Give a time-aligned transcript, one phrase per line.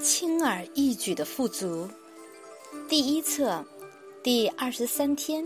[0.00, 1.88] 轻而易举的富足，
[2.86, 3.64] 第一册，
[4.22, 5.42] 第二十三天，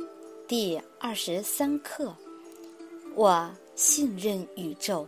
[0.48, 2.12] 第二十三课。
[3.14, 5.06] 我信任宇宙。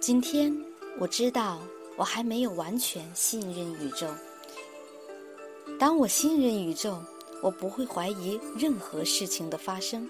[0.00, 0.52] 今天
[0.98, 1.60] 我知道
[1.96, 4.08] 我还没有完全信任宇宙。
[5.78, 6.98] 当我信任宇宙，
[7.40, 10.08] 我不会怀疑任何事情的发生，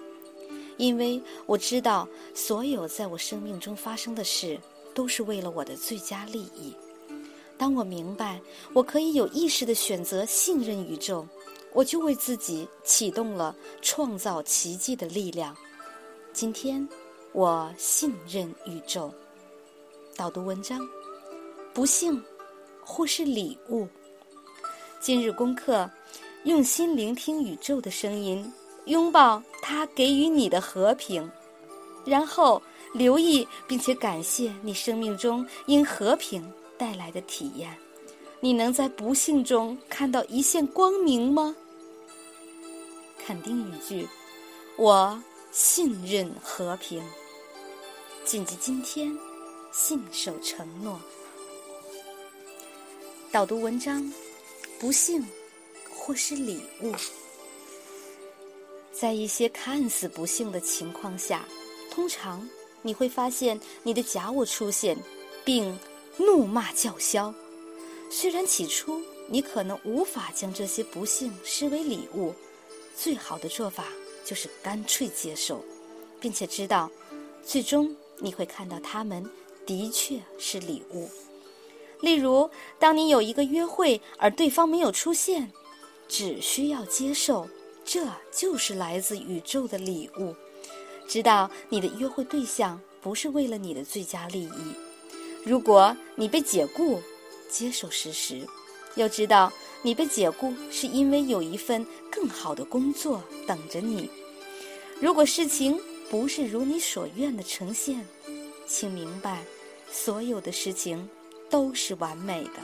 [0.77, 4.59] 因为我知道所有在我生命中发生的事
[4.95, 6.73] 都是为了我的最佳利益。
[7.59, 8.39] 当我明白
[8.71, 11.27] 我可以有意识的选择信任宇宙，
[11.73, 15.53] 我就为自己启动了创造奇迹的力量。
[16.31, 16.87] 今天，
[17.33, 19.13] 我信任宇宙。
[20.15, 20.79] 导读文章：
[21.73, 22.23] 不幸
[22.81, 23.85] 或是礼物。
[25.01, 25.89] 今日功课：
[26.45, 28.49] 用心聆听宇宙的声音，
[28.85, 31.29] 拥抱它给予你的和平，
[32.05, 32.61] 然后
[32.93, 36.41] 留意并且感谢你生命中因和平。
[36.79, 37.77] 带来的体验，
[38.39, 41.53] 你能在不幸中看到一线光明吗？
[43.17, 44.07] 肯定语句：
[44.77, 47.03] 我信任和平。
[48.23, 49.15] 谨记今天，
[49.73, 50.97] 信守承诺。
[53.29, 54.11] 导读文章：
[54.79, 55.21] 不幸
[55.91, 56.93] 或是礼物，
[58.93, 61.45] 在一些看似不幸的情况下，
[61.91, 62.49] 通常
[62.81, 64.97] 你会发现你的假我出现，
[65.43, 65.77] 并。
[66.19, 67.33] 怒骂叫嚣，
[68.11, 72.33] 虽然起初你可能无法将这些不幸视为礼物，
[72.95, 73.85] 最好的做法
[74.25, 75.63] 就是干脆接受，
[76.19, 76.91] 并且知道，
[77.43, 79.25] 最终你会看到他们
[79.65, 81.09] 的确是礼物。
[82.01, 85.51] 例如，当你有一个约会而对方没有出现，
[86.09, 87.47] 只需要接受，
[87.85, 90.35] 这就是来自宇宙的礼物。
[91.07, 94.88] 知道你的约会对象不是为了你的最佳利益。
[95.49, 97.01] 如果你被解雇，
[97.49, 98.45] 接受事实，
[98.93, 104.07] 要知道你被解雇是因为有一份更好的工作等着你。
[104.99, 105.75] 如果事情
[106.07, 108.07] 不是如你所愿的呈现，
[108.67, 109.43] 请明白，
[109.91, 111.09] 所有的事情
[111.49, 112.59] 都是完美的。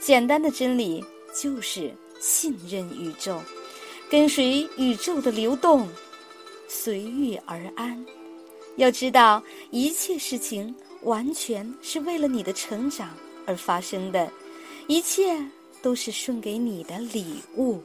[0.00, 1.04] 简单的真理
[1.40, 3.40] 就是信任宇宙，
[4.10, 5.88] 跟随宇宙的流动，
[6.66, 8.04] 随遇而安。
[8.74, 9.40] 要知道
[9.70, 10.74] 一切事情。
[11.02, 13.10] 完全是为了你的成长
[13.46, 14.30] 而发生的，
[14.86, 15.44] 一切
[15.80, 17.82] 都是送给你的礼物。